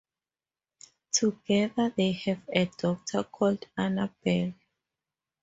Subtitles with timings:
[1.11, 4.55] Together they have a daughter called Annabelle.